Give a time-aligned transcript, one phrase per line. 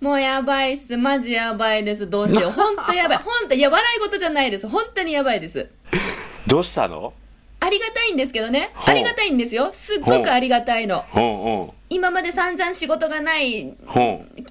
[0.00, 0.96] もうやばいっす。
[0.96, 2.08] マジやばいです。
[2.08, 2.50] どうしよう。
[2.52, 3.18] ほんとやばい。
[3.18, 4.66] ほんと、いや、笑い事じゃないです。
[4.66, 5.68] 本当にやばいです。
[6.46, 7.12] どうしたの？
[7.62, 8.72] ありがたいんですけどね。
[8.74, 9.68] ありがたいんですよ。
[9.72, 11.04] すっごくありがたいの。
[11.90, 13.74] 今まで散々仕事がない。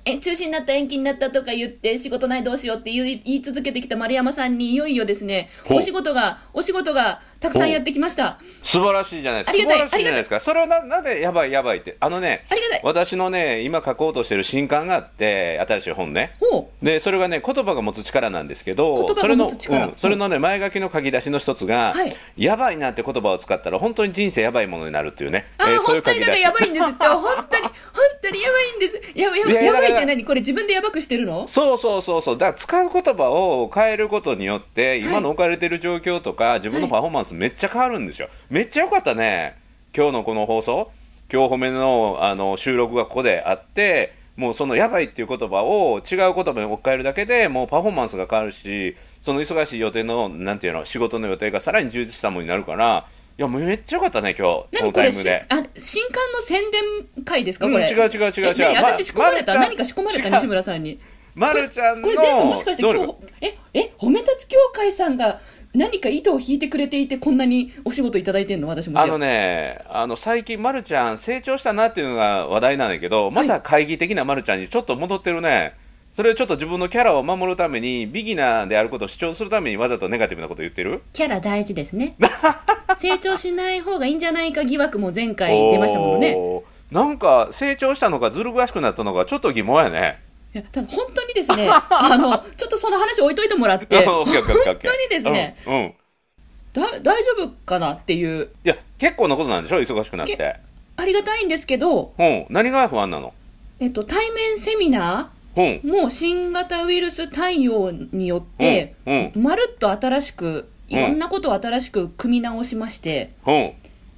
[0.05, 8.39] え中止になった延期になったとか言って仕事ないどうしようって言い言い続けてきた丸山さんにいよいよですね、お仕事が、お仕事がたくさんやってきました。
[8.63, 9.51] 素晴らしいじゃないですか。
[9.53, 10.39] ありがたい素晴らしいじゃないですか。
[10.39, 11.95] それはな、なんでやばいやばいって。
[11.99, 12.81] あのね、ありがたい。
[12.83, 16.35] 私のね、今書こうとしてる新刊があって、新しい本ね。
[16.81, 25.45] で、それがね、言葉が持つ力なんですけど、言葉がそれの、うん、それのね、前書きの書き出しの一つが、はいやばいなって言葉を使ったら、本当に人生やばいものになるっていうね。
[25.57, 26.41] あー、えーそういう本当にだから書き出し。
[26.43, 27.05] やばいんですって。
[27.07, 27.71] 本当に、本
[28.21, 29.01] 当にやばいんです。
[29.15, 30.25] やばやばいやばいって何？
[30.25, 31.47] これ自分でやばくしてるの？
[31.47, 32.37] そうそうそうそう。
[32.37, 38.29] だから使う言葉を変えることによって、今の置かれてる状況とか、自分のパフォーマンスめっちゃ変わるんですよ。
[38.49, 39.55] めっちゃ良かったね。
[39.95, 40.91] 今日のこの放送。
[41.31, 53.05] 今日褒めのあの収録がここであって、もうそのやばいっていう言葉を違う言葉に置き換えるだけでもうパフォーマンスが変わるし、その忙しい予定の、なんていうの、仕事の予定がさらに充実したものになるから、
[53.37, 54.53] いや、もうめっちゃ良かったね、今日。
[54.53, 55.45] こ何これしのタイムで。
[55.49, 57.89] あ新刊の宣伝会ですかうんこれ。
[57.89, 60.99] 違う違う違う違う私仕込まれた、ま何か仕込まれた西村さんに。
[61.35, 65.39] まるちゃんのこれ全部もしかして今日、え、え、褒め立つ協会さんが
[65.73, 68.67] 何か糸を引いてくれていてこんなにお仕事いただいてんの？
[68.67, 75.75] 私もあのね、あの最近、まるちゃん、成長したなっていうのが話題なんだけど、また会議的なまるちゃんにちょっと戻ってるね、
[76.11, 81.03] それをちょっと自分のキャラを守るために、ビギナーであることを主張するために、わざとネガティブなこと言ってる？
[81.13, 82.15] キャラ大事ですね。
[82.97, 86.35] 成長しない方がいいんじゃないか疑惑も前回出ましたものね。
[86.91, 90.19] なんか成長したのか、ずる賢くなったのか、ちょっと疑問やね。
[90.53, 94.37] いやただ本当にですね、 あの、ちょっとその話置いといてもらって、本当に
[95.09, 95.93] ですね、うん、うん。
[96.73, 100.55] だ大丈夫かなっていう、いや、結構なことなんでしょ、忙しくなって。
[100.97, 102.23] ありがたいんですけど、う。
[102.23, 103.33] ん、何が不安なの？
[103.79, 109.13] えっと、対面セミナうん、ーも新型ウイルス対応によって、う。
[109.13, 113.51] ん、まるっと新しく、いろんなことを新しく組み直しまして、う。
[113.51, 113.73] ん、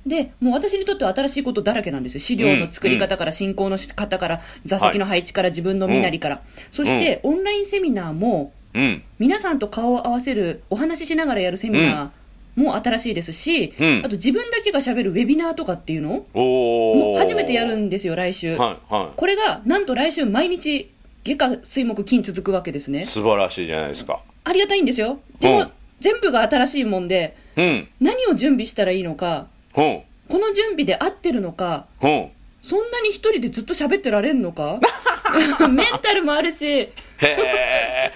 [0.06, 2.19] で、もう私にとっては新しいことだらけなんですよ。
[2.19, 6.41] 資料の作り方から、進行の仕方から、座席の配置から、自分の身なりから。
[6.72, 18.56] そして、オンラインセミナーも、うん、皆さんと顔を合わせる、お話ししながらやるセミナーも新しいですし、うんあと自分だけが喋るウェビナーとかっていうのもう初めてやるんですよ、来週。
[18.56, 20.90] はい、はこれが、なんと来週毎日、
[21.23, 22.94] 月火水木金続くわけですい。
[22.94, 23.03] ね。
[23.06, 24.22] 素晴らしいじゃないですか。
[24.44, 25.19] ありがたいんですよ。
[25.40, 32.31] でも、うん全部が新しいもんで、うん、何を準備したらいいのか、うん、この準備で合ってるのか、うん。
[32.61, 34.79] そんなに一人でずっと喋ってられんのか？
[35.69, 36.89] メンタルもあるし。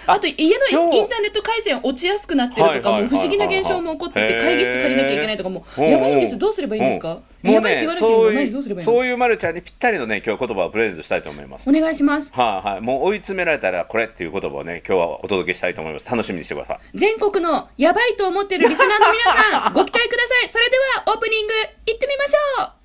[0.07, 6.39] あと家のインターネット回線落ちやすくなってるとか、もう不思議な現象も起こってて、会議室借りなきゃいけないとか、もやばいんですよ。
[6.39, 7.07] どうすればいいんですか？
[7.09, 8.94] もうねやばいって言わ、れてるのそうい何どうすればいいの？
[8.94, 11.69] うそういうまるちゃんにぴったりのね、今日言葉をプレゼントしたいと思います。
[11.69, 12.31] お願いします。
[12.33, 12.81] はいはい。
[12.81, 16.09] もう追い詰められたらこれっていう言葉をね、今日はお届けしたいと思います。
[16.09, 16.79] 楽しみにしてください。
[16.95, 19.23] 全国のやばいと思ってるリスナーの皆
[19.63, 20.50] さん、ご期待ください。
[20.50, 21.53] それでは、オープニング、
[21.88, 22.84] 行ってみましょう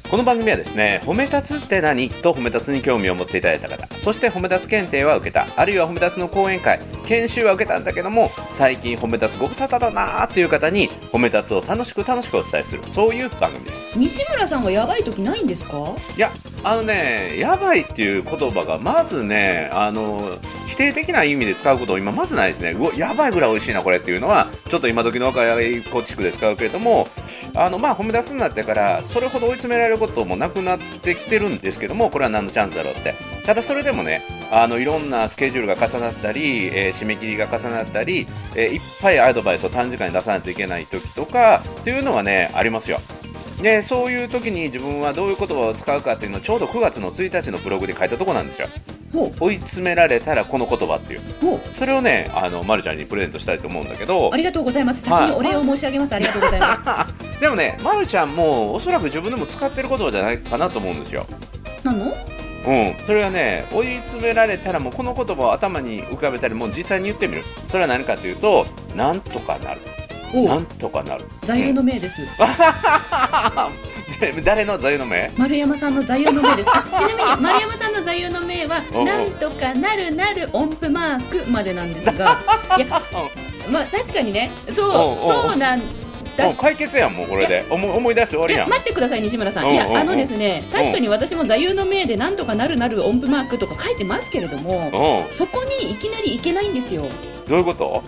[0.11, 2.09] この番組はですね、褒め立つって何？
[2.09, 13.97] と褒め立つに興味を持っていただいた方、そして褒め立つ検定は受けた、あるいは褒め立つの講演会、研修は受けたんだけども、最近褒め立つご無沙汰だなーっていう方に、褒め立つを楽しく楽しくお伝えする、そういう番組です。
[13.97, 15.77] 西村さんがやばい時ないんですか？
[16.17, 16.29] いや、
[16.61, 20.19] あのね、やばいっていう言葉がまずね、あの、
[20.67, 22.71] 否定的な意味で使うことを今まずないですね。
[22.71, 27.07] うわ、やばいぐらい美味しいな、これっていうのは、ちょっと今時の若い子地区で使うけれども、
[27.53, 33.13] あの、まあ、褒め出すになってから、それほど追い詰められることもなくなってきてるんですけども、これは何のチャンスだろうって。
[33.45, 38.25] ただそれでもね、あの、いろんなスケジュールが重なったり、えー締め切りが重なったり、
[38.55, 42.99] えーいっぱいアドバイスを短時間に出さないといけない時とか、っていうのはね、ありますよ。
[43.61, 48.67] でそういう時に自分はどういう言葉を使うかっていうのをちょうど9月の1日のブログで書いたとこなんですよ。
[49.13, 51.21] ほ追い詰められたらこの言葉っていう。
[51.73, 54.31] それをねあの、ま、るちゃんにプレゼントしたいと思うんだけど。
[54.33, 55.01] ありがとうございます。
[55.01, 57.07] 先にお礼を申し上げます、ありがとうございま
[57.39, 61.25] でもね、ま、るちゃんもおそらく自分でも使ってる言葉じゃないかなと思うんですよ。
[61.81, 62.13] すなの？
[62.67, 67.43] うん、それはね追い詰められたらもうこの言葉を頭に浮かべたりもう実際に言ってみる。
[67.69, 68.65] それは何かというと
[68.95, 69.81] なんとかなる。
[69.81, 69.90] お
[70.33, 71.25] なんとかなる。
[71.43, 72.21] 座右の銘です、
[74.43, 75.31] 誰の座右の銘？
[75.37, 76.69] 丸山さんの座右の銘です。
[76.71, 82.37] あちなみに丸山さんの座右の銘はなんとかなるなる音符マークまでなんですが。
[82.77, 82.87] いや
[83.69, 84.51] まあ確かにね。
[84.69, 84.75] そう
[85.25, 85.81] そうなん
[86.37, 86.53] だ。
[86.55, 87.65] 解決やんもうこれで。
[87.69, 88.69] 思い思い出して終わりやん。
[88.69, 89.71] 待ってください西村さん。
[89.71, 95.31] いやあのですね確かに私も座右の銘でなんとかなるなる音符マークとか書いてますけれどもう。
[95.31, 97.03] んそこにいきなりいけないんですよ。
[97.47, 98.03] どういうこと？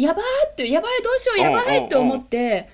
[0.00, 2.68] やばーってやばいどうしようやばいって思って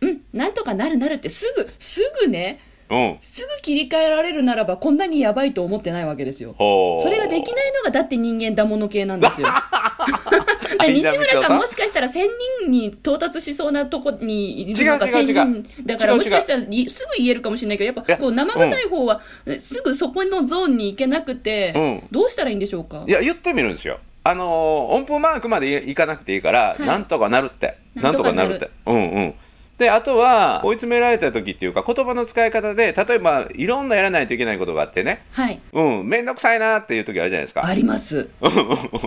[0.00, 3.18] うんなんとかなるなるってすぐすぐねうん。
[3.20, 6.54] すぐ切り替えられるならばこんなにやばいと思ってないわけですよ。
[6.58, 9.48] それができないのがだって人間だもの系なんですよ。
[10.80, 12.28] で西村さんもしかしたら1000
[12.62, 15.34] 人に到達しそうなとこにいるのか違う違う違う。
[15.34, 15.86] 1000人。
[15.86, 19.20] だからもしかしたらいすぐ言えるかもしれないけどやっぱこう生臭い方は
[19.58, 22.02] すぐそこのゾーンに行けなくて、うん。
[22.10, 23.04] どうしたらいいんでしょうか？
[23.06, 26.82] いや言ってみるんですよあのー音符マークまでいかなくていいから、はい。
[26.86, 27.78] なんとかなるって。
[27.94, 28.70] ななんんとかなるって。
[28.86, 29.34] うんうん。
[29.78, 35.22] であとは追い詰められた時っていうか言葉の使い方で例えばいろんなやらないといけないことがあってね。
[35.32, 35.60] はい。
[35.72, 36.08] うん。
[36.08, 37.64] 面倒くさいなっていう時あるじゃないですか。
[37.64, 38.28] あります。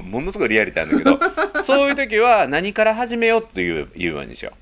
[0.03, 1.63] ものすごいリアリティなんだけど。
[1.63, 4.53] そういう時は何から始めようっていう言うんですよ。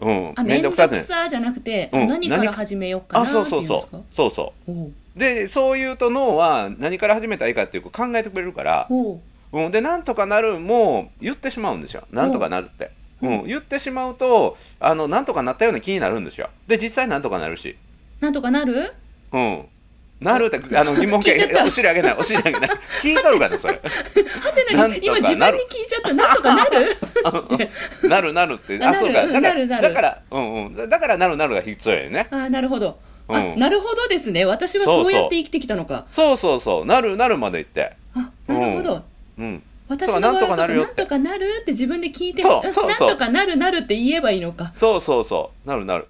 [0.00, 0.10] う。
[0.10, 2.06] ん、あ面倒くさじゃなくて、うん。
[2.06, 4.02] 何から始めようかなあっていそううんそうそですかう。
[4.10, 4.86] そうそおう。
[4.86, 9.20] うでそう言うと脳は何から始めたらいいかっていうか考えてくれるから、お
[9.52, 12.04] ううん、でなんとかなるも言ってしまうんですよ。
[12.10, 12.90] なんとかなるって、
[13.22, 13.34] ううん。
[13.42, 16.50] ん、言ってしまうとあのなんとかなったような気になるんですよ。
[16.66, 17.76] で実際なんとかなるし。
[18.20, 18.92] なんとかなる？
[19.32, 19.66] うん。
[20.20, 21.32] なるって あの疑問形。
[21.66, 22.16] お尻上げない。
[22.18, 22.70] お尻上げない。
[23.02, 23.74] 聞いとるかねそれ。
[23.82, 26.12] はてなに今自分に聞いちゃった。
[26.14, 28.08] なんとかなる？
[28.08, 28.78] なるなるって。
[28.82, 29.26] ああそうか。
[29.26, 29.82] だからなるなる。
[29.82, 30.88] だからうんうん。
[30.88, 32.28] だからなるなるが必要やね。
[32.30, 32.98] あなるほど、
[33.28, 33.58] あうん。
[33.58, 34.44] なるほどですね。
[34.44, 36.04] 私はそうやって生きてきたのか。
[36.06, 36.86] そうそうそう。
[36.86, 37.96] なるなるまで言って。
[38.14, 39.02] あなるほど、うん
[39.88, 44.72] 私の場合はなんとかなるよなんとかなるって自分で聞いてそうそうそうなんとかなるなるって言えばいいのか。
[44.74, 45.68] そうそうそう。
[45.68, 46.08] なるなる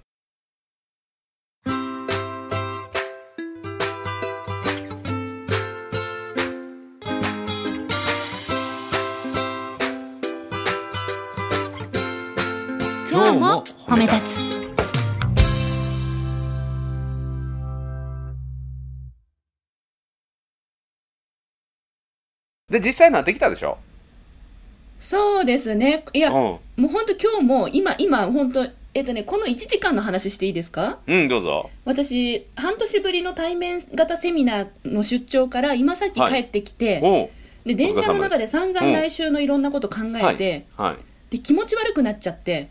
[22.73, 23.77] で実際なってきたでしょ？
[24.99, 26.05] そうですね。
[26.13, 26.35] いや、うん。
[26.35, 30.99] もう本当今日も今今本当えっとねこの1時間の話していいですか？
[31.07, 31.69] うんどうぞ。
[31.85, 37.29] 私半年ぶりの対面型セミナーの出張から今さっき帰ってきて、おう。
[37.65, 41.03] で電車の中で散々来週のいろんなこと考えて、はい。
[41.29, 42.69] で気持ち悪くなっちゃって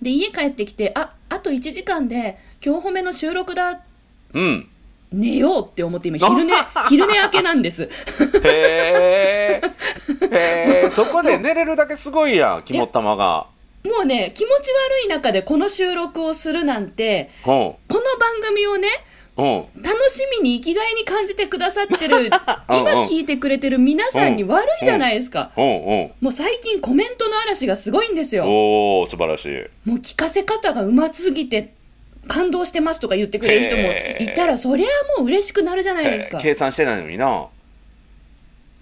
[0.00, 3.80] で家帰ってきてああと1時間で今日褒めの収録だ
[4.32, 4.68] うん
[5.12, 6.54] 寝ようって思って今昼寝
[6.88, 7.84] 昼寝明けなんです。
[7.84, 7.90] へ
[8.44, 9.62] え
[10.30, 13.46] へえそこで寝れるだけすごいやん肝っ玉が。
[13.84, 14.70] もうね気持ち
[15.00, 18.88] 悪い中でこの収録をするなんてこの番組をね
[19.36, 22.26] 楽しみに生きがいに感じてくださってる
[22.68, 25.52] 今聞いてくれてる皆さんに悪いじゃないですか。
[25.56, 28.44] もう最近コメントの嵐がすごいんですよ。
[28.46, 29.88] おお素晴らしい。
[29.88, 31.72] もう聞かせ方がうますぎて
[32.28, 34.86] 感動してますとか言ってくれる人もいたらそりゃ
[35.18, 36.38] もう嬉しくなるじゃないですか。
[36.38, 37.48] 計算してないのにな。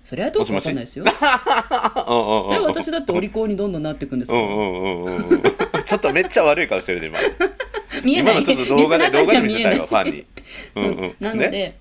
[0.07, 1.05] それはどうかわかんないですよ。
[1.05, 4.37] それは私だってお利口にどんどんなっていくんですか。
[4.37, 5.43] らうんうんうんうんうん。
[5.85, 7.19] ちょっとめっちゃ悪い顔してるで今。
[8.05, 8.35] 見えない。
[8.35, 10.25] 今のちょっと動画で動画で見せたいわファンに。
[10.77, 10.81] う。
[11.07, 11.77] んなので、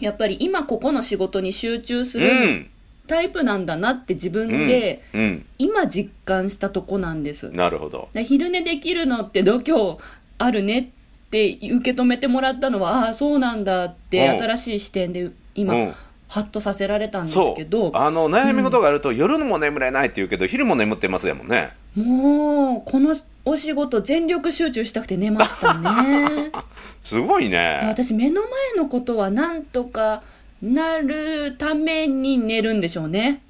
[0.00, 2.70] やっぱり今ここの仕事に集中すうるん。
[3.06, 5.46] タイプなんだなって自分でうん。
[5.58, 7.50] 今実感したとこなんです。
[7.50, 8.08] なるほど。
[8.12, 9.96] で昼寝できるのって度胸
[10.36, 10.90] あるね
[11.34, 14.38] って受け止めてもらったのはああそうなんだってうん。
[14.40, 15.94] 新しい視点で今、うん。
[16.28, 17.90] ハッとさせられたんですけど。
[17.94, 21.72] あの悩み事があると夜も眠れないって言うけど昼も眠ってますやもんね。
[21.96, 23.14] もうこの
[23.44, 26.50] お仕事全力集中したくて寝ましたね。
[27.02, 27.80] すごいね。
[27.84, 30.22] 私目の前のことはなんとか
[30.64, 33.42] なるために寝るんでしょうね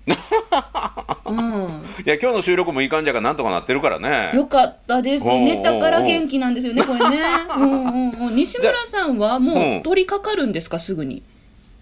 [1.24, 5.24] うん いや今日の収録もいい感じやからなんとかなってるからねよかったです。
[5.24, 7.22] 寝たから元気なんですよね、これね。
[7.56, 8.34] うんうんうん。
[8.34, 11.22] 西村さんはもう取り掛かるんですか、すぐに？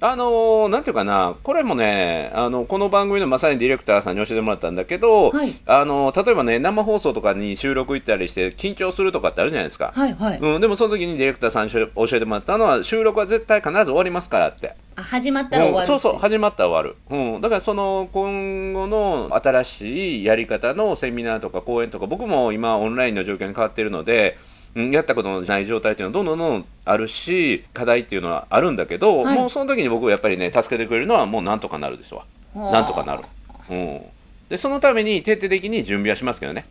[0.05, 5.55] あのーなんていうかなこれもねあのこの番組のまさにディレクターさんに教えてもらったんだけど、はい。
[5.65, 10.39] あの例えばね生放送とかに収録行ったりして緊張するとかってあるじゃないですか、はいはい。
[10.41, 15.85] うん、でもその時にディレクターさんに教えてもらったのは収録は絶対必ず終わりますからってあ、始まったら終わる。
[15.85, 29.37] うんそうそう始まったら終わる、うん、だからその今後の新しいやり方のセミナーとか講演とか僕も今オンラインの状況に変わってるのでうんやったことのない状態っていうのはどんどんどんどんあるし課題っていうのはあるんだけど、はい。
[29.37, 32.25] もうその時に僕はやっぱりね助けてくれるのはもうなんとかなるですわ
[32.55, 33.25] なんとかなる、
[33.71, 34.00] うん、
[34.49, 36.64] でそのために徹底的に準備はしますけどね。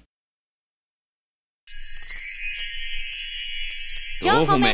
[4.23, 4.67] 4歩目。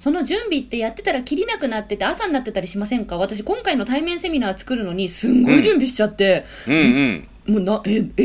[0.00, 3.18] その準備ってやってたら切りなくなってて朝になってたりしませんか？
[3.18, 8.22] 私今回の対面セミナー作るのにすんごい準備しちゃって、うんうんもうな、え、え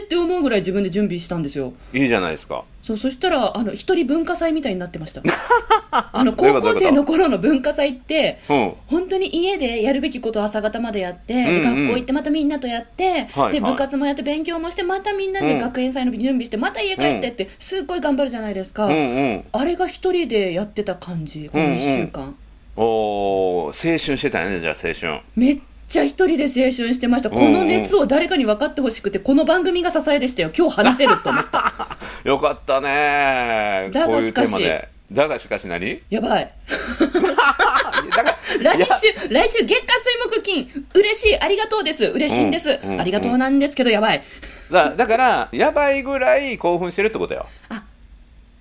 [0.00, 1.72] ーって思うぐらい自分で準備したんですよ。
[1.94, 2.64] いいじゃないですか。
[2.82, 5.22] そう、そしたら、あの、一人文化祭みたいになってました。
[5.90, 8.72] あの、高校生の頃の文化祭って、うん。
[8.86, 11.62] 本当に家でやるべきことを朝方までやって、でうんうん。
[11.62, 13.72] 学校行ってまたみんなとやって、で、はいはい。
[13.72, 15.46] 部活もやって勉強もして、またみんなうん。
[15.46, 18.86] で学園祭の準備して、また家帰ってって、すっごい頑張るじゃないですか。
[18.86, 18.96] うんう
[19.36, 19.44] ん。
[19.52, 22.34] あれが一人でやってた感じ、この一週間。
[22.76, 25.20] おー青春してたよねじゃあ青春。
[25.34, 27.30] めっちゃ一人で青春してました。
[27.30, 30.50] この熱を誰かに分かってほしくて、この番組が支えでしたよ。
[30.56, 31.98] 今日話せると思った。
[32.24, 36.02] よかったねだがこういうテーマしかでだがしかし何？
[36.10, 36.52] やばい。
[38.60, 42.04] 来週、来週月火水木金、嬉しい、ありがとうです。
[42.04, 42.80] 嬉しいんです。
[42.82, 44.22] うんうんありがとうなんですけど、やばい。
[44.70, 47.84] だだからやばいぐらい興奮してるってことよあ、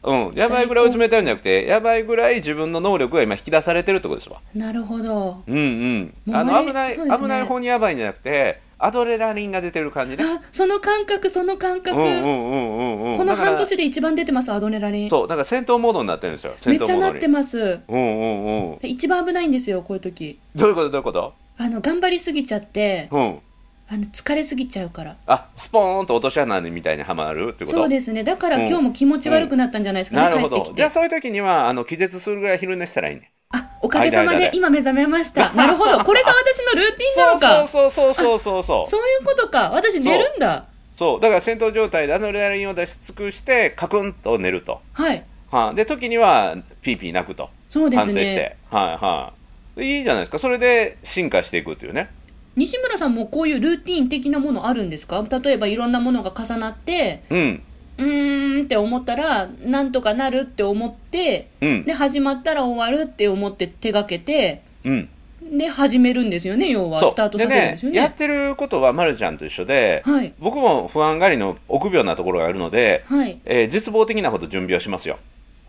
[0.06, 0.36] うん。
[0.36, 5.44] やばいぐらい冷たいんじゃなくてやばいぐらい自分の能力が今引き出されてるってことですわなるほど。
[5.48, 6.36] うんうん。
[6.36, 7.18] あの危ない、ね。
[7.18, 10.24] 危ない方にやばいんじゃなくてアドレナリンが出てる感じね。
[10.24, 11.98] あ、その感覚、その感覚。
[11.98, 13.18] うんうんうんうんうん。
[13.18, 15.10] この半年で一番出てます、アドレナリン。
[15.10, 16.88] そうだから戦闘モードになってるんですよめっ戦闘モードに。
[16.88, 17.58] ちゃなってます。
[17.60, 18.78] うんうんうん。
[18.80, 20.40] で一番危ないんですよ、こういう時。
[20.56, 21.34] どういうことどういうこと？
[21.58, 23.40] あの、頑張りすぎちゃって、うん
[23.88, 25.16] あの、疲れすぎちゃうから。
[25.28, 27.78] あスポーンと落とし穴みたいにはまるってこと？
[27.78, 28.24] そうですね。
[28.24, 30.78] だからうん今日も気持ち悪くなったんじゃないですかね、なるほど帰ってきて。
[30.78, 35.52] じゃあそういう時にはあの気絶するぐらい昼寝したらいいねあ、おかげさまでで今目覚めました。
[35.54, 36.04] なるほど。
[36.04, 37.68] これが私のルーティンなのか。
[37.68, 39.70] そうそうそうそうそうそうそういうことか。
[39.70, 40.66] 私寝るんだ。
[40.96, 45.24] そうだから戦闘状態でアドレナリンを出し尽くしてカクンと寝ると、はい。
[45.52, 48.58] はあ、で時にはピーピー泣くとそうです反省して、ね。
[48.72, 49.34] はいは
[49.78, 52.10] いいいじゃないですかそれで進化していくっていうね
[52.56, 55.26] 西村さんもこういうルーティン的なものあるんですか？
[55.30, 57.62] 例えばいろんなものが重なって、うん
[57.98, 65.10] うーんって思ったら、なんとかなるって思って、うんで、始まったら終わるって思って手がけて、うん
[65.58, 66.98] で、始めるんですよね、要は。
[66.98, 67.98] スタートさせるんですよね？
[67.98, 70.34] やってることはまるちゃんと一緒で、はい。
[70.40, 73.40] 僕も不安がりの臆病なところがあるので、はい。
[73.46, 75.20] えー絶望的なこと準備をしますよ、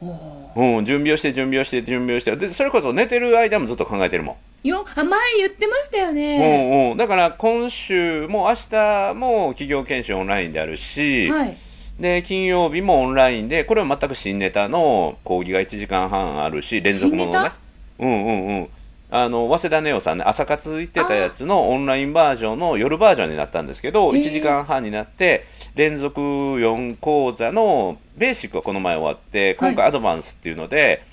[0.02, 2.36] うん、準備をして準備をして準備をして。
[2.36, 4.68] でそれこそ寝てる間もずっと考えてるもん。
[4.68, 6.88] よ、あ、前言ってましたようね。
[6.88, 11.56] んうん、だから今週も明日も企業研修オンラインであるし、はい。
[12.00, 17.50] で金曜日もオンラインでこれは全く新ネタの講義が1時間半あるし連続ものね。
[17.98, 18.68] うんうんうん
[19.10, 24.20] あの早稲田ネオさんね朝活行ってたやつのオンラインバージョンの夜バージョンになったんですけどへー。
[24.20, 25.44] 1時間半になって
[25.76, 31.04] 連続4講座のベーシックはこの前終わって今回アドバンスっていうので、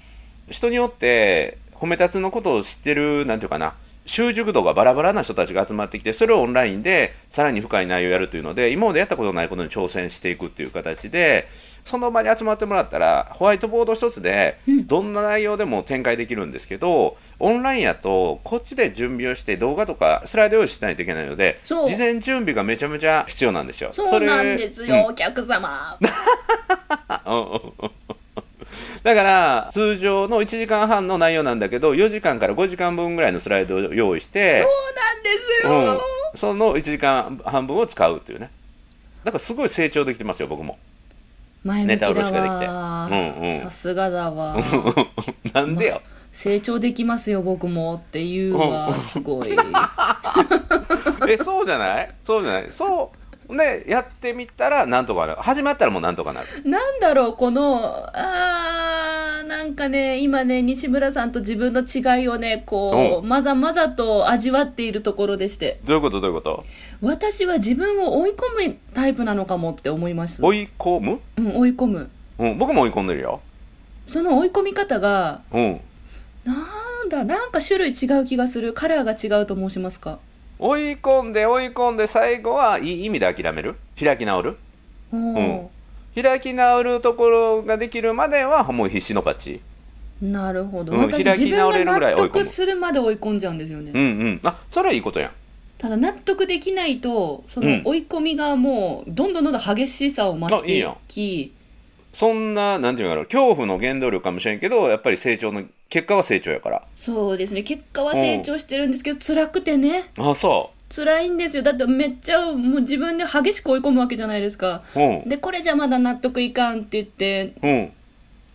[0.49, 11.47] 人によって褒め立つのことを知ってるなんていうかな習熟度がバラバラな人たちが集まってきてそれをオンラインでさらに深い内容をやるというので今までやったことないことに挑戦していくっていう形で
[11.83, 23.91] その場に集まってもらったらホワイトボード一つでうんどんな内容でも展開できるんですけどオンラインやとこっちで準備をして動画とかスライド用意しないといけないので事前準備がめちゃめちゃ必要なんですよ。
[23.93, 25.97] そうなんですよ、うんお客様。
[27.25, 27.91] うんうんうん
[29.03, 35.29] だから通常の1時間半の内容なんだけど4時間から5時間分ぐらいのスライドを用意してそうなんで
[35.61, 36.01] すよ。
[36.33, 38.49] うん、その1時間半分を使うっていうね
[39.25, 40.77] だからすごい成長できてますよ僕も
[41.63, 43.09] 前向きネタだ卸しができてわ。
[43.11, 44.57] うんうんさすがだわ。
[45.53, 46.01] なんでよ、
[46.31, 48.89] 成長できますよ、僕もっていうわ。
[48.89, 49.49] うんすごい。
[51.29, 52.09] えそうじゃない？
[52.23, 52.67] そうじゃない？
[52.71, 53.17] そう
[53.49, 55.41] ねやってみたらなんとかなる。
[55.41, 56.47] 始まったらもうなんとかなる。
[56.69, 63.27] なんだろう、この、あー、なんかね、今ね、西村さんと自分の違いをね、こう、う。
[63.27, 66.21] まざまざと味わっているところでして、どういうこと？
[66.21, 66.63] どういうこと？
[67.01, 70.43] 私は自分を追い込むタイプなのかもって思います。
[70.43, 72.09] 追い込む、うん、追い込む。
[72.39, 73.41] うん、僕も追い込んでるよ。
[74.07, 75.81] その追い込み方が、うん。
[76.45, 76.53] な
[77.05, 78.73] んだ、なんか種類違う気がする。
[78.73, 80.19] カラーが違うと申しますか？
[80.59, 83.75] 追い込んで追い込んで最後はいい意味で諦める？
[83.99, 84.57] 開き直る？
[85.11, 85.67] おー。
[86.15, 89.61] 開き直るところができるまではもう必死の勝ち。
[90.21, 90.93] なるほど。
[90.93, 93.91] うん私、開き自分直れるぐが納らい追い込む得するまで追い込んじゃうんですよね。
[93.93, 94.39] うんうん。
[94.43, 95.31] あそれはいいことやん。
[95.79, 97.83] ただ納得できないとそうん。
[97.83, 100.97] の追い込みがもうどんどんどんどん激しさを増していあいいやん。
[101.07, 101.53] き。
[102.13, 106.81] そんななんていうのかな恐怖の原動力かもしれんけどやっぱり成長の結果は成長やから。
[106.95, 107.61] そうですね。
[107.61, 110.09] 結果は成長してるんですけど、辛くてね。
[110.17, 111.61] あそ辛いんですよ。
[111.61, 114.81] だってめっちゃもう自分で激しく追い込むわけじゃないですか。
[114.95, 115.29] うん。
[115.29, 117.93] で、これじゃまだ納得いかんって言って、うん。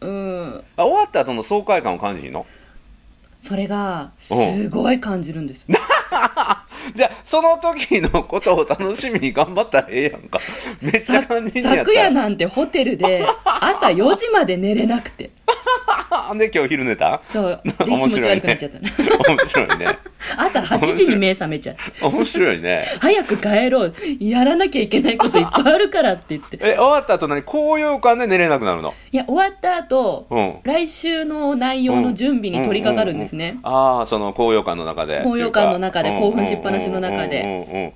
[0.01, 0.65] うん。
[0.77, 2.45] あ終わった後の爽快感を感じひんの？
[3.41, 4.57] それが、うん。
[4.57, 5.79] すごい感じるんですよ。
[6.95, 10.39] じゃあその時のことを楽しみに頑張ったらええやんか
[10.81, 15.31] めっちゃさ感じんねやった昨夜らなんてホテルで朝4時まで寝れなくて。
[16.11, 17.21] あ で今日昼寝た？
[17.29, 17.61] そう。
[17.65, 18.93] で、気面持ち悪くなっちゃったね。
[19.29, 19.87] 面白いね
[20.37, 21.83] 朝8時に目覚めちゃって。
[22.05, 23.95] 面白いね早く帰ろう。
[24.21, 26.59] やらなきゃいけないこといっぱいあるからって言って。
[26.61, 27.43] え終わった後何？
[27.43, 28.93] 高揚感で寝れなくなるの？
[29.11, 33.59] いや、終わった後、うん来週の内容の準備に取り掛かるんですね。
[33.63, 37.95] ああその高揚感の中で高揚感の中で興奮しっぱなしの中で。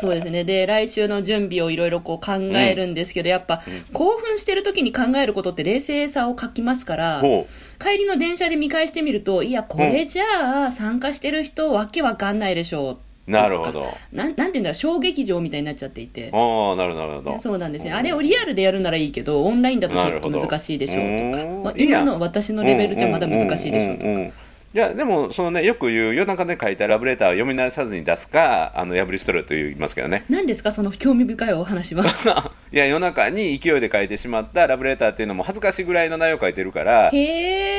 [0.00, 0.44] そうですね。
[0.44, 3.62] で、来週の準備をいろいろこう考えるんですけど、やっぱ、
[3.92, 7.46] 興奮してる時に考えることって冷静さを欠きますから、ほ
[7.78, 13.30] 帰りの電車で見返してみると、いや、これじゃあ、参加してる人、わけわかんないでしょう。
[13.30, 13.82] なるほど。
[13.82, 14.16] う。
[14.16, 16.30] なん、なんていうんだ、小劇場みたいになっちゃっていて。
[16.32, 17.40] ああなるほどなるほど。
[17.40, 17.92] そうなんですね。
[17.92, 21.46] あれをリアルでやるならいいけど、オンラインだとちょっと難しいでしょうとか。
[21.46, 24.51] まあ、今の私のレベルじゃまだ難しいでしょうとか。
[24.74, 32.04] いやでもそのねよく言う夜中で書いたラブレターを読み直さずに出すかあの破り捨てると言いますけどね何ですか、その興味深いお話は？
[32.72, 37.10] いや夜中に勢いで書いてしまったラブレターっていうのも恥ずかしいぐらいの内容を書いてるから。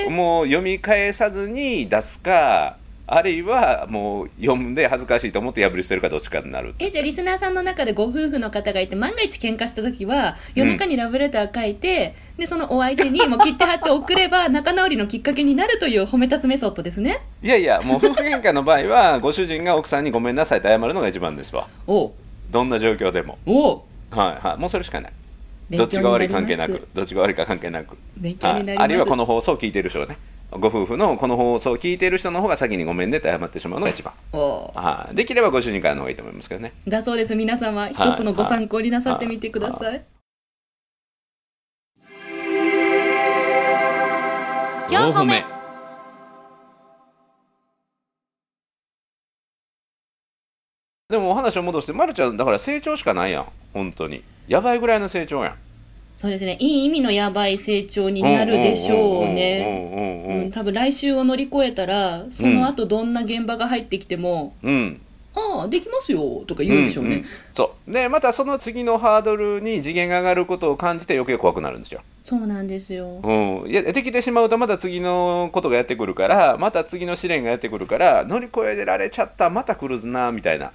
[0.09, 17.19] もう読み返さずに出すかあるいはもう読んで恥ずかしいと思って破り捨てるかどっちかになるえ、じゃあリスナーさんの中でご夫婦の方がいて、万が一喧嘩した時は、夜中にラブレター書いて、で、そのお相手にもう切って貼って送れば、 仲直りのきっかけになるという褒め立つメソッドですね。
[17.41, 21.67] いやいやもう夫婦喧嘩の場合はご主人が奥さんにごめんなさいって謝るのが一番ですわ。
[21.87, 22.11] おう。
[22.51, 23.37] どんな状況でも。
[23.45, 23.79] おう。
[24.11, 24.57] はいはい。
[24.57, 25.11] もうそれしかない。
[25.71, 26.87] どっちが悪い関係なく。
[26.93, 27.97] どっちが悪いか関係なく。
[28.17, 28.79] 勉強になります。
[28.79, 30.17] ああるいはこの放送を聞いている人がね
[30.59, 34.13] ご夫婦のこの放送を聞いている人の方が先にごめんねって謝ってしまうのが一番。
[34.31, 35.15] はい。
[35.15, 36.73] できればご主人からの方がいいと思いますけどね。
[36.87, 37.35] だそうです。
[37.35, 40.05] 皆様、一つのご参考になさってみてください。
[44.89, 45.43] 今日褒め。
[51.09, 53.47] でもお話を戻して、ま、るちゃんだから成長しかないやん。
[53.73, 54.23] 本当に。
[54.47, 55.57] やばいぐらいの成長やん
[56.23, 56.55] そうですね。
[56.61, 59.89] いい意味のやばい成長になるでしょうね。
[59.91, 65.01] うんうんうんうんうん、多分来週を乗り越えたら、その後どんな現場が入ってきても、うん。
[65.35, 67.15] ああ、できますよとか言うでしょうね。
[67.17, 67.91] んんそう。
[67.91, 73.19] でまたその次のハードルに次元が上がることを感じて余計怖くなるんですよ、そうなんですよ。
[73.21, 80.71] うん、いやできてしまうとまた次のことがやってくるからまた次の試練がやってくるから乗り越えられちゃったまた来るなみたいな、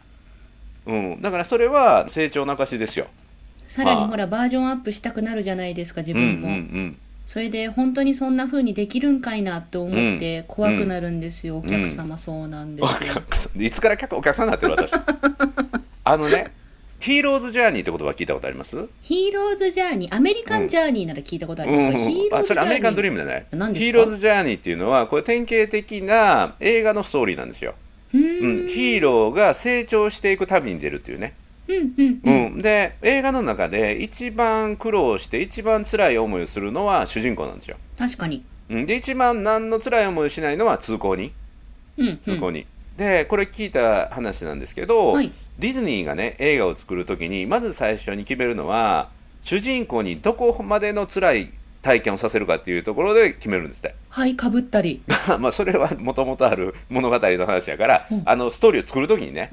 [0.85, 3.07] うん、だからそれは成長の証ですよ
[3.69, 6.49] さらにまあほら、バージョンアップしたくなるじゃないですか、自うんうん分も。
[6.49, 6.99] うん。
[7.27, 11.59] それで、本当にそんな風にできるんかいなって思って怖くなるんですよ、ん。
[11.59, 13.15] お客様そうなんでおすよ。
[13.15, 14.91] 客さんいつから客お客さんになってる私。
[16.05, 16.51] あのね
[17.01, 18.75] ヒーローズジャーニーって言葉聞いたことあります？
[19.03, 21.87] ヒーローズジャーニー、アメリカンジャーニーなら聞いたことあります。
[21.87, 21.97] が、うん。
[21.97, 22.45] あヒーローズジャーニー。
[22.49, 27.75] それアメリカンドリームじゃないヒーローズジャーニーっていうのはこれ典型的な映画のストーリーなんですよ、
[28.15, 28.17] う。
[28.17, 31.35] ん、ヒーローが成長していく旅に出るっていうね、
[31.69, 32.57] うん、うん、ううん。
[32.57, 38.45] ん、で映画の中で一番苦労して一番辛い思いをするのは主人公なんですよ、確かに。
[38.71, 41.33] うん、で一番何の辛い思いをしないのは通行人
[41.97, 42.19] うん、うん。
[42.19, 45.31] 通行人、でこれ聞いた話なんですけど、はい。
[45.59, 49.11] ディズニーがね映画を作る時にまず最初に決めるのは
[49.43, 51.51] 主人公にどこまでの辛い
[51.83, 55.03] 体験をさせるかっていうところで決めるんですってはい、かぶったり。
[55.39, 59.51] まあそれはもともとある物語の話やから、うんあのストーリーを作る時にね。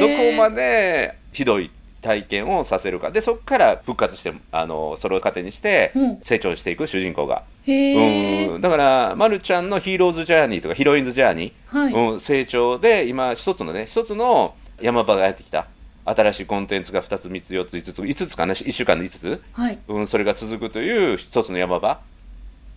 [0.00, 8.54] どこまでひどい体験をさせるかでそこから復活してあのそれを糧にしてうん成長していく主人公が、へー。
[8.54, 11.92] うんだから、ま、るちゃんのヒーローズジャーニーとかヒロインズジャーニー、はい。
[11.92, 15.66] うん、成長で今一つのね一つの山場がやってきた
[16.04, 19.78] 新しいコンテンツが2つ3つ4つ5つ5つかな1週間で5つ、はい。
[19.88, 22.00] うん、それが続くという一つの山場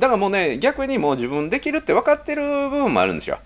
[0.02, 3.40] だからもうね逆にもう自分できるって分かってる部分もあるんですよ、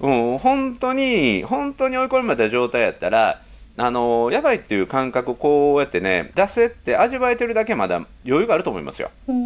[0.00, 3.40] うん、本当に本当に追い込まれた状態やったら
[3.76, 7.96] あのやばいっていう感覚をこうやってね出せって味わえてるだけまだ
[8.26, 9.36] 余裕があると思いますよ、ほう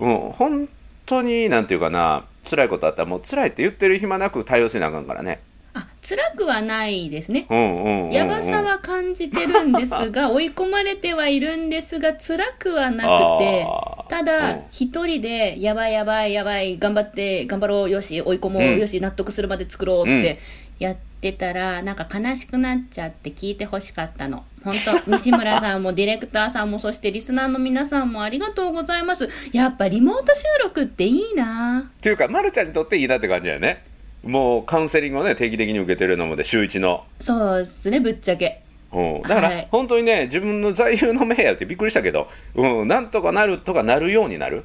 [0.00, 0.68] うん、本
[1.06, 5.40] 当になんていうかな辛いことあったらもう辛いって言ってる暇なく対応せなあかんからね。
[5.72, 7.46] あ、辛くはないですね。
[7.48, 8.10] うんうんうんうん。
[8.10, 13.66] やばさは感じてるんですが、 追い込まれてはいるんですが、辛くはなくて、
[14.10, 20.40] ただうん、一人で、やばいやばいやばい、頑張って、頑張ろう、よし、追い込もう、うんよし、納得するまで作ろうっうんて
[20.80, 24.44] やってたら、なんか悲しくなっちゃって聞いてほしかったの。
[24.64, 24.74] 本
[25.06, 29.28] 当西村さんもディレクターさんも、そしてリスナーの皆さんもありがとうございます。
[29.52, 33.84] やっぱリモート収録っていいなっていうか、ま、るちゃんにとっていいなって感じだよね
[34.24, 37.04] もうカウンセリングをね定期的に受けてるのもで週一の。
[37.20, 39.68] そうですねぶっちゃけうん、だから、はい。
[39.70, 44.64] 本当にね自分の座右の銘やってびっくりしたけど、うん、なんとかなるとかなるようになる、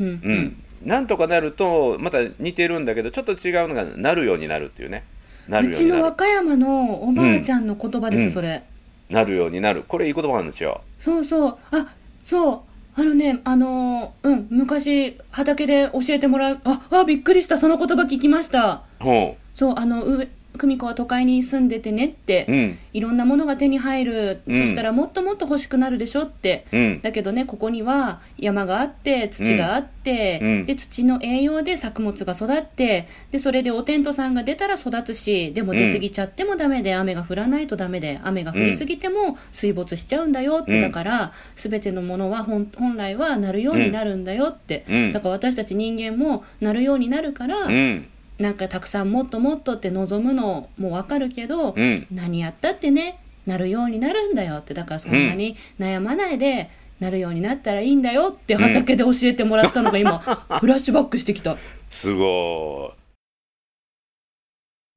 [0.00, 0.62] うんうん。
[0.84, 5.04] なんとかなるとまた似てるんだけどちょっと違うのがなるようになるっていうね。
[5.50, 8.30] うちの和歌山のおばあちゃんの言葉です、うん。
[8.32, 8.62] それ。
[9.08, 9.82] なるようになる。
[9.88, 10.82] これいい言葉なんですよ。
[10.98, 11.58] そうそう。
[11.70, 12.60] あそう。
[12.94, 16.60] あのねあのーうん昔畑で教えてもらう。
[16.64, 17.56] ああびっくりした。
[17.56, 18.82] その言葉聞きました。
[19.00, 20.28] ほそうあの上
[20.58, 22.78] 久美子は都会に住んでてねって、ううん。
[22.92, 24.60] いろんなものが手に入る、うん。
[24.60, 26.66] そしたらもっともっと欲しくなるでしょって。
[26.72, 27.00] うん。
[27.02, 30.66] だけどねここには山があって土があって、うん。
[30.66, 40.80] で土の栄養で作物が育ってでそれでおテントさんが出たら育つしでも出過ぎちゃってもダメで、雨が降らないとダメで雨が降りすぎても水没しちゃうんだよって、うん。
[40.80, 45.12] だから全てのものは本本来はなるようになるんだよって、うん。
[45.12, 52.06] だから私たち人間もなるようになるから、うんなんかたくさんもっともっとって望むのもわかるけど、うん。
[52.10, 54.74] 何やったってねなるようになるんだよって。
[54.74, 56.70] だからそんなに悩まないで、
[57.00, 60.18] なるようになったらいいんだよって畑で教えてもらったのが今、
[60.60, 61.56] フラッシュバックしてきた。
[61.90, 62.92] すご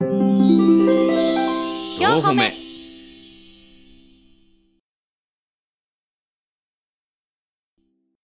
[0.01, 0.05] い。
[2.03, 2.51] 4歩目。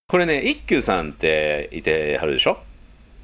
[0.08, 2.58] これね一休さんっていてはるでしょ？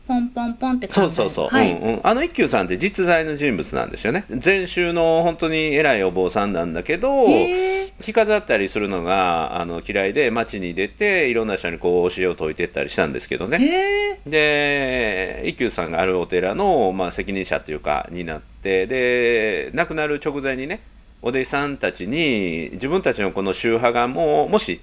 [0.05, 4.25] ポンポンポンってそうそうそう、はい、うんうん、あの一休さんって実在の人物なんですよね。
[4.29, 7.25] 禅宗の本当に偉いお坊さんなんだけど
[8.01, 14.19] 着飾ったりするのがあの嫌いで街に出ていろんな人にこう教えを説いてったりしたんですけどね。
[14.27, 20.81] で一休さんがあるお寺の、まあ、責任者というかになってで亡くなる直前にね
[21.21, 24.81] お弟子さんたちに自分たちのこの宗派がもうもし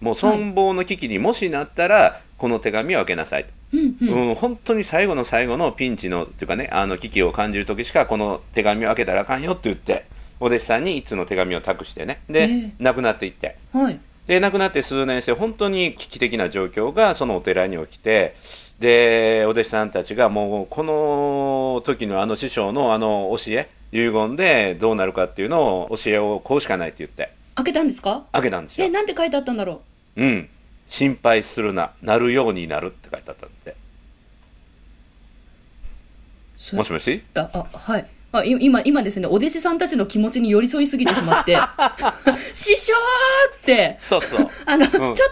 [0.00, 4.28] もう存亡の危機にもしなったら、この手紙を開けなさいと、うんうん。
[4.30, 10.06] うん本当に最後の最後のピンチのっていうかねあの危機を感じる時しかこの手紙を開けたらあかんよって言って
[10.40, 12.22] お弟子さんに一通の手紙を託してね。
[12.30, 12.72] で、ええ。
[12.78, 13.56] 亡くなっていって。
[13.72, 13.98] はい。
[14.26, 18.36] で亡くなって数年して本当に危機的な状況がそのお寺に起きて
[18.78, 27.32] でお弟子さんたちがもうこの時のあの師匠のあの教え遺言でどうなるかっていうのを教えをこうしかないって言って。
[27.54, 28.24] 開けたんですか？
[28.32, 28.84] 開けたんですよ。
[28.86, 28.88] え。
[28.90, 29.80] なんて書いてあったんだろ
[30.16, 30.48] うん。
[30.88, 33.72] 心配するな、なるようになるって書いてあったんで。
[33.72, 33.74] う
[36.56, 37.22] そもしもし？
[37.34, 38.06] ああはい。
[38.30, 41.56] あい今今ですねお弟子さんたちの気持ちに寄り添いすぎてしまって。
[42.52, 42.92] 師匠
[43.56, 43.98] って。
[44.02, 44.48] そうそう。
[44.66, 44.88] あの、ん。
[44.90, 45.22] ちょっと待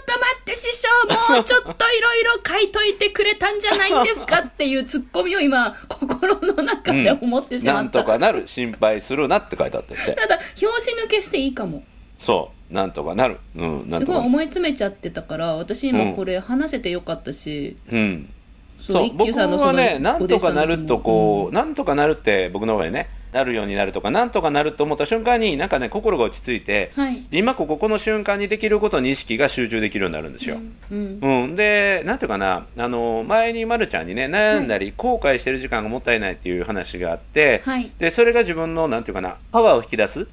[0.40, 0.88] って師匠
[1.34, 7.88] もうちょっといろいろ書いといてくれたんじゃないんですかっていうツッコミを今心の中で思ってしまなん。
[7.88, 10.12] った、とかなる、心配するなって書いてあったって。
[10.12, 11.82] ただ拍子抜けしていいかも
[12.18, 12.74] そう。
[12.74, 13.38] なんとかなる。
[13.56, 14.16] うん、なんすごい。
[14.16, 18.30] 思い詰めちゃってたから私今これ話せてよかったし、うん。
[18.78, 30.58] そそうう、僕さんのそのはね、なんとかなるとこう、うなんとかなるって僕の方がね、なるようになるとか、なんとかなると思った瞬間に、なんかね、心が落ち着いて、はい今こここの瞬間にできることに意識が集中できるようになるんですよ。
[30.90, 40.28] うんうんうん、で、なんていうかな、あの前にまるちゃんにね、悩んだり、後悔してる時間がもったいないっていう話があって、はいでそれが自分のなんていうかなパワーを引き出す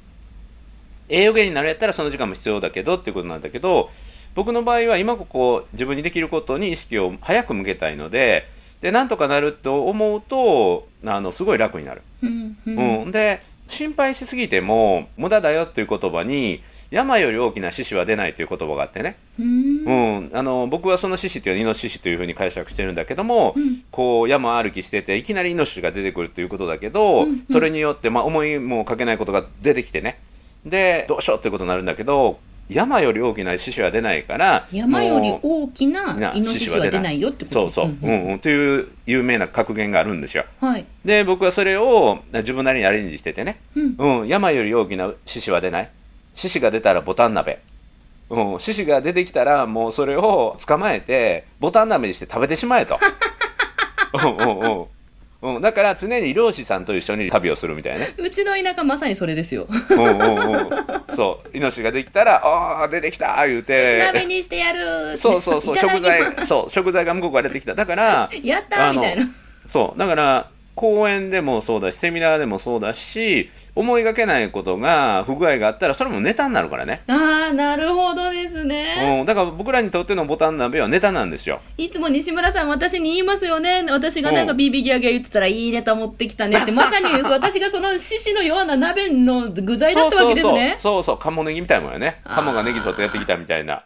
[1.13, 3.89] 栄養源になるやったらその時間も必要だけどっていうことなんだけど
[4.35, 8.47] 僕の場合は今ここ自分にできることに意識を早く向けたいので
[8.81, 13.07] でなんとかなると思うとあのすごい楽になる、うんううん。
[13.07, 19.83] んで心配しすぎても無駄だよっていう言葉に山より大きな獅子は出ないという言葉があってね、うん。
[19.85, 19.91] う
[20.29, 23.83] ん、あの僕はその獅子っていうのはイノシシというふうに解釈してるんだけども、うん。
[23.89, 27.45] こう山歩きしてていきなりイノシシが出てくるということだけど、うんうん。
[27.51, 30.19] それによって、まあ、思いもかけないことが出てきてね
[30.65, 37.69] でどうしようっていうことになるんだけど山より大きな獅子は出ないから山より大きなイノシシは出ないよってこと？
[37.69, 37.99] そうそう、ん。
[38.01, 40.45] うんうん、という有名な格言があるんですよ。
[40.61, 40.85] はい。
[41.03, 44.21] で僕はそれを自分なりにアレンジしててね、うん。
[44.21, 45.89] うん、山より大きな獅子は出ない。
[46.35, 47.59] 獅子が出たらボタン鍋。
[48.29, 52.97] うん、獅子が出てきたらもうそれを捕まえてボタン鍋にして食べてしまえと。
[54.13, 54.85] うんうんうん
[55.43, 58.15] うん、だから常に漁師さんと一緒に旅をするみたいなね。
[58.17, 60.69] うちの田舎まさにそれですようんうんうん。
[61.09, 61.57] そう。
[61.57, 63.99] イノシシができたら、ああ、出てきた言うて。
[63.99, 65.77] 鍋にしてやるそうそうそう。
[65.77, 66.71] 食材、そう。
[66.71, 67.75] 食材が向こうから出てきた。
[67.75, 69.31] だから、やったあのーみたいな
[69.67, 69.99] そう。
[69.99, 77.01] だから、講演でもそうだし、セミナーでもそうだし、思いがけないことが、不具合があったら、それもネタになるからね。
[77.07, 79.25] ああなるほどですね、うん。
[79.25, 81.61] だから僕らにとってのボタン鍋はネタなんですよ。
[81.77, 91.17] いつも西村さん私に言いますよね私がなんかうんビビギャギャ言ってたらいいネタ持ってきたねって まさに私がその獅子のような鍋の具材だったわけですねそうそうそう。
[91.17, 92.21] 鴨ネギみたいなもんよね。
[92.25, 93.83] 鴨がネギ取ってやってきたみたいな。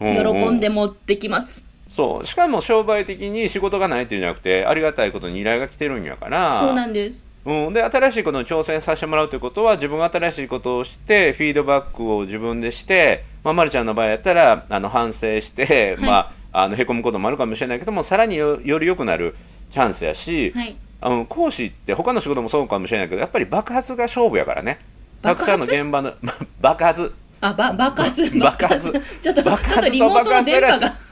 [0.00, 1.64] うう喜んで持ってきます
[1.96, 2.26] そう。
[2.26, 6.60] しかも商売的に仕事がないっていうんじゃなくてありがたいことに依頼が来てるんやから。
[6.60, 7.24] そうなんです。
[7.46, 16.04] うん、で新しいことに挑戦させてもらうということは自分が新しいことをしてフィードバックを自分でして、まあ、ま、るちゃんの場合やったらあの反省して、はい。
[16.04, 16.18] ま
[16.52, 19.36] あ、あのへこむこともあるかもしれないけどもさらによより良くなる
[19.70, 20.76] チャンスやし、はい。
[21.00, 24.80] あの講師って他の仕事もそうかもしれないけどやっぱり爆発が勝負やからね。
[25.22, 26.14] たくさんの現場の
[26.60, 27.14] 爆発。
[27.40, 28.38] あば爆発？
[28.38, 28.92] 爆発。
[29.22, 31.05] ちょっとちょ爆発とっとリモートの電波爆が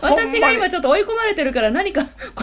[0.00, 2.02] 私が今ちょっと追い込まれてるから何か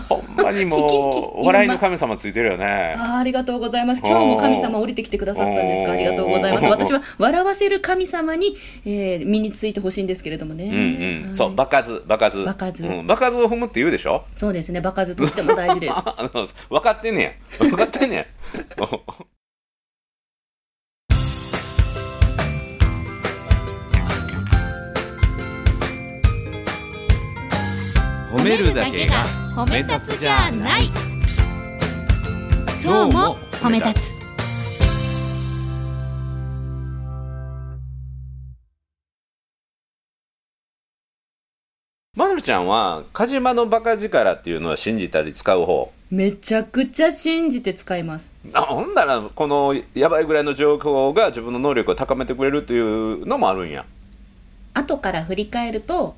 [0.10, 2.96] ほんまにもう 笑いの神様ついてるよね。
[2.98, 4.02] あーありがとうございます。
[4.04, 5.92] 今日も神様降りてきてくださったんですか？
[5.92, 6.66] ありがとうございます。
[6.66, 8.56] 私は笑わせる神様に、
[8.86, 10.66] えー身についてほしいんですけれどもね。
[10.66, 14.24] うんうん、はいそう爆発爆発爆発うん、爆発を踏むって言うでしょ？
[14.36, 14.82] そうですね。
[14.82, 15.96] 場数とっても大事です。
[16.70, 18.26] 分かってんねや分かってんねや
[28.32, 30.86] 褒めるだけが褒め立つじゃない。
[32.82, 34.22] 今日も褒め立つ。
[42.16, 45.92] まるちゃんはカジマのバカ力っていうのは信じたり使う方？
[46.10, 48.32] めちゃくちゃ信じて使います。
[48.54, 53.86] あほんならこのやばいぐらいの状況が自分の能力を高めてくれるっていうのもあるんや。
[54.74, 56.16] 後から振り返ると、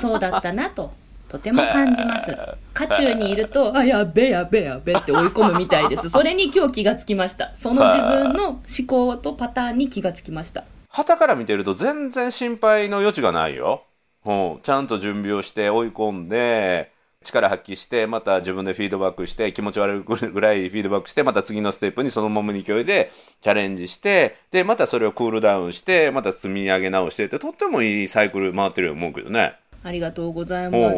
[0.00, 0.94] そうだったなと、
[1.28, 2.36] とても感じます。
[2.72, 6.08] 渦中にいると、あ、やべえやべえやべえって追い込むみたいです。
[6.10, 7.52] それに今日気がつきました。
[7.54, 10.64] その自分の思考とパターンに気がつきました。
[10.96, 13.84] 旗から見てると全然心配の余地がないよ、
[14.24, 16.90] うん、ちゃんと準備をして追い込んで
[17.22, 23.10] 力発揮してまた自分でフィードバックして気持ち悪いぐらいフィードバックしてまた次のステップにそのままの勢いで
[23.42, 29.56] チャレンジしてでまたそれをクールダウンしてまた積み上げ直してってとってもいいサイクル回ってるように思うけどね。
[29.86, 30.76] ありがとうございます。
[30.76, 30.94] おうお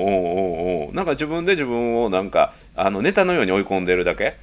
[0.85, 0.95] うおう。
[0.95, 4.37] なんか自分で自分をなんかあのネタのように追い込んでるだけ？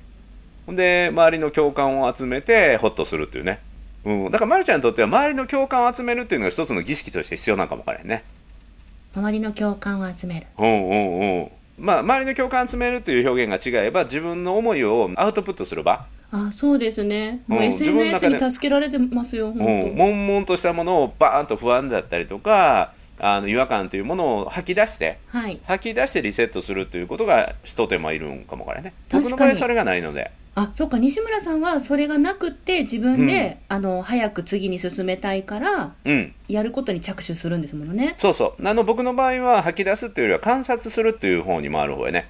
[0.68, 3.60] ほんで周りの共感を集めてホッとするっていうね、
[4.04, 8.24] うん、だからまるちゃんにとっては周りの共感を集めるっていうのが一つの儀式として必要なのかもわからへんね。
[9.16, 10.48] 周りの共感を集める。
[10.60, 11.52] うんうんうん。
[11.80, 17.42] まあ周りの共感を集めるっていう表現が違えば自分の思いをアウトプットする場、あ、そうですね。
[17.48, 17.66] もううん。
[17.66, 25.38] SNS に助けられてますよ、うん、本悶々としたものをバーンと不安だったりとかあの違和感というものを吐き出して当。
[25.40, 25.60] はい。
[25.66, 28.94] 吐き出してリセットするということが一手間いるんかもわからね。
[29.10, 29.32] 確かに。
[29.32, 30.32] 僕の場合それがないので。
[30.58, 36.34] あ、そっか、西村さんはそれがなくって自分で、あの、早く次に進めたいから、うん。
[36.48, 38.14] やることに着手するんですものね。
[38.18, 38.68] そうそう。
[38.68, 42.30] あの僕の場合は吐き出すっていうよりは観察するっていう方に回る方やね。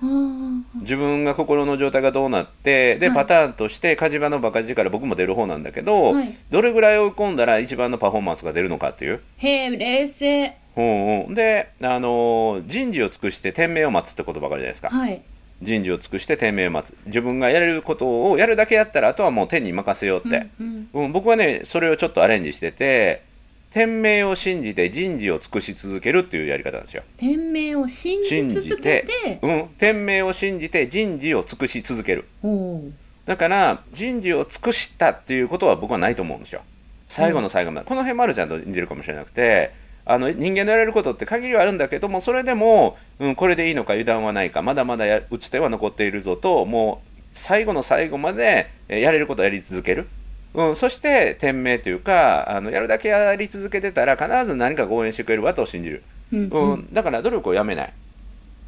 [0.82, 3.16] 自分が心の状態がどうなってで、はい。
[3.16, 6.36] パターンとして火事場のバカ力僕も出る方なんだけど、はい。
[6.50, 9.22] どれぐらい追い込んだら一番のパフォーマンスが出るのかっていう。
[9.38, 10.58] へえ、冷静。
[10.76, 15.22] うんうん、で、あのー人事を尽くして天命を待つって言葉があるじゃないですか、はい。
[15.62, 16.96] 人事を尽くして天命を待つ。
[17.06, 21.04] 自分がやれることをやるだけやったらあとはもう天に任せようって、うんうん。
[21.06, 23.24] うん僕はねそれをちょっとアレンジしてて
[23.72, 29.06] 天命を信じて人事を尽くし続けるっていうやり方なんですよ、天命を信じ信続けじて。
[29.24, 32.26] て、うん、天命を信じて人事を尽くし続ける。
[33.26, 36.62] だから人事を尽くしたっていうことは僕はないと思うんですよ。
[37.08, 39.74] 最後の最後まで、この辺まるちゃんと似てるかもしれなくて
[40.06, 50.08] あの人間のやれることって限りはあるんだけどもそれでも、うん、これでいいのか油断はないかまだまだや打つ手は残っているぞともう最後の最後までえやれることをやり続ける、
[50.54, 56.74] うん、そして天命というかあのやるだけやり続けてたら必ず何かが応援してくれるわと信じる、うんうん。
[56.74, 57.94] うんだから努力をやめない、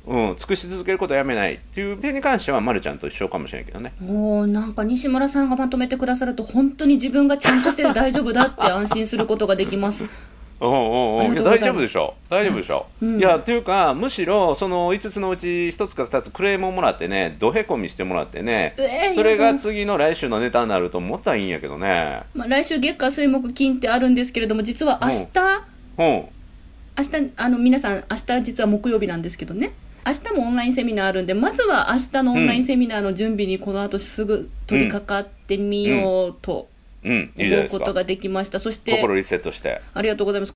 [0.07, 1.55] うん、尽くし続けることをやめない。
[1.55, 3.93] っていう点に関してはまるちゃんと一緒かもしれないけどね。
[4.01, 10.03] おーなんか西村さんがまとめてくださると本当に自分がちゃんとしてて大丈夫だって安心することができます。
[10.59, 12.15] うんうんあうん、いや大丈夫でしょ？
[12.29, 13.19] 大丈夫でしょ、うん。
[13.19, 22.21] いやっていうかむしろその5つのうち1つか2つクレームをもらってねどへこみしてもらってねえーそれが次の来週のネタになると思ったらいいんやけどね。
[22.33, 25.25] まあ、来週月火水木金ってあるんですけれども実は明日、
[25.99, 26.05] うん。
[26.05, 29.73] 明日あの皆さん明日実は木曜日なんですけどね。
[30.07, 36.67] 明日もオンラインセミナーあるんでまずは明日のオンラインセミナーの準備にこの後すぐ取り掛かってみようと。
[36.71, 37.79] うんいいじゃない思うですか。
[37.79, 38.59] ことができました。
[38.59, 39.81] そして心リセットして。
[39.93, 40.53] ありがとうございます。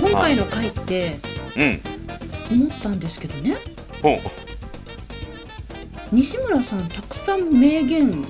[0.00, 1.16] 今回の回って
[1.56, 1.80] うん。
[2.50, 3.56] 思ったんですけどね。
[4.00, 4.18] ほう。
[6.12, 8.24] 西村さんたくさん名言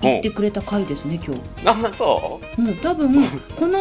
[0.00, 1.42] 言ってくれた回ですね今日。
[1.86, 2.62] あそう？
[2.62, 3.24] ん、多分
[3.56, 3.78] この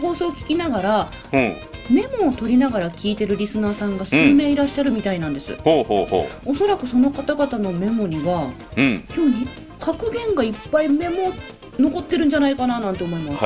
[0.00, 1.38] 放送を聞きながらうう。
[1.38, 1.56] ん
[1.90, 9.04] メモを取りながら聞いてるリスナーさんが数名いらっしゃるみたいなんです、ほうほうほおそらくその方々のメモにはううん。
[9.14, 11.32] 今日に格言がいっぱいメモ
[11.78, 13.44] 残ってるんじゃないかななんて思います。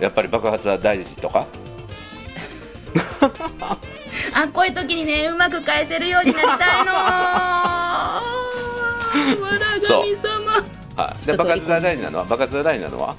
[0.00, 1.46] やっぱり爆発は大事とか？
[4.32, 6.92] あこういう時にねうまく返せるようになりたいの。
[6.92, 8.22] わ
[9.58, 10.02] らそう。
[10.02, 10.52] 神様。
[10.96, 12.24] はい、で爆発が大事なのは？
[12.24, 13.14] 爆発が大事なのは？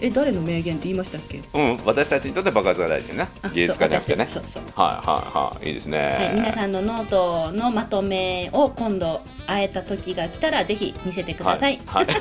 [0.00, 1.42] え誰の名言って言いましたっけ？
[1.54, 4.26] うん私たちにとって爆発が大事ねあ技術家じゃなくてね。
[4.28, 4.62] そうそう。
[4.74, 12.16] はいはいはいいいですね、はい、皆さんのノートのまとめを今度会えた時が来たらぜひ見せてください、はい、はい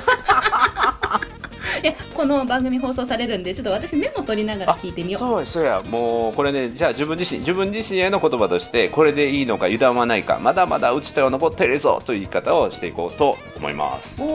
[1.84, 5.20] いやこの番組放送されるんでちょっと私メモ取りながら聞いてみよう。
[5.20, 5.82] そうそうや。
[5.82, 14.22] もうこれねじゃあ自分自身自分自身への言葉としてこれでいいのか油断はないかまだまだ打ち手は残っているぞという言い方をしていこうと思います。
[14.22, 14.26] お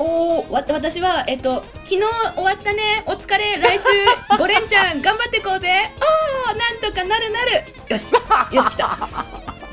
[0.41, 3.05] おわ私はえっと昨日終わったね。
[3.07, 3.89] お疲れ来週
[4.37, 5.91] 5連チャン頑張っていこうぜ。
[6.47, 7.51] おおなんとかなるなる。
[7.89, 8.99] よしよし来た。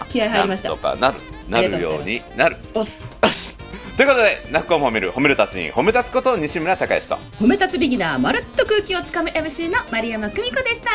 [0.10, 0.69] 気合入りました。
[0.69, 2.58] なんとかなるなるようになる。
[2.73, 3.03] おす。
[3.21, 3.58] よし
[3.97, 7.15] ということで泣く子も褒める褒める達人褒め立つこと西村孝之と。
[7.39, 10.91] 褒め立つビギナーまるっと空気をつかむ MC の丸山久美子でした。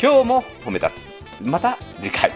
[0.00, 1.48] 今日も褒め立つ。
[1.48, 2.30] また次回